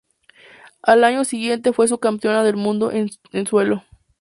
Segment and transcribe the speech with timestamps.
[0.81, 3.11] Al año siguiente, fue subcampeona del mundo en
[3.45, 3.83] suelo.